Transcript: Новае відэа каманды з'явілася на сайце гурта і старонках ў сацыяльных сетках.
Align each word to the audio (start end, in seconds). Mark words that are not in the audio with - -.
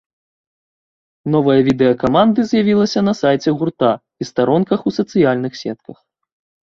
Новае 1.33 1.57
відэа 1.67 1.93
каманды 2.03 2.45
з'явілася 2.51 2.99
на 3.07 3.13
сайце 3.21 3.49
гурта 3.59 3.91
і 4.25 4.31
старонках 4.33 4.79
ў 4.89 4.99
сацыяльных 5.01 5.53
сетках. 5.63 5.97